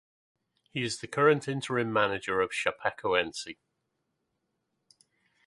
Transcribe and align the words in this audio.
He 0.71 0.81
is 0.81 0.97
the 0.99 1.05
current 1.05 1.47
interim 1.47 1.93
manager 1.93 2.41
of 2.41 2.49
Chapecoense. 2.49 3.53